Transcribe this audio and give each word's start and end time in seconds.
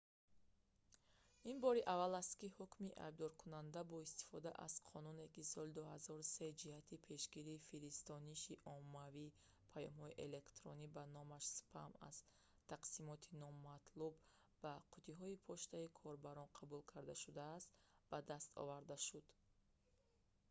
ин 1.51 1.57
бори 1.63 1.81
аввал 1.93 2.13
аст 2.21 2.31
ки 2.39 2.47
ҳукми 2.59 2.97
айбдоркунанда 3.05 3.81
бо 3.91 3.97
истифода 4.07 4.49
аз 4.67 4.73
қонуне 4.91 5.25
ки 5.33 5.43
соли 5.53 5.71
2003 5.77 6.59
ҷиҳати 6.61 7.01
пешгирии 7.07 7.63
фиристониши 7.69 8.61
оммавии 8.77 9.35
паёмҳои 9.73 10.19
электронӣ 10.27 10.85
ба 10.95 11.03
номаш 11.15 11.43
спам 11.59 11.91
аз 12.09 12.17
тақсимоти 12.71 13.31
номатлуб 13.43 14.13
ба 14.63 14.73
қуттиҳои 14.93 15.41
почтаи 15.47 15.93
корбарон 16.01 16.49
қабул 16.59 16.81
карда 16.91 17.13
шудааст 17.23 17.69
ба 18.11 18.17
даст 18.31 18.49
оварда 18.63 18.95
шуд 19.07 19.27